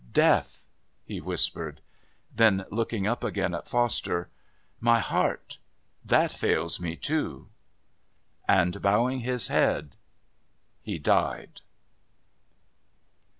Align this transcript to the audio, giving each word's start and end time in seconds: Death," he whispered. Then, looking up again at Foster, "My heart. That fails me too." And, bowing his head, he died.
Death," 0.13 0.65
he 1.05 1.21
whispered. 1.21 1.79
Then, 2.33 2.65
looking 2.71 3.05
up 3.05 3.23
again 3.23 3.53
at 3.53 3.67
Foster, 3.67 4.31
"My 4.79 4.97
heart. 4.97 5.59
That 6.03 6.31
fails 6.31 6.79
me 6.79 6.95
too." 6.95 7.49
And, 8.47 8.81
bowing 8.81 9.19
his 9.19 9.47
head, 9.49 9.95
he 10.81 10.97
died. 10.97 11.61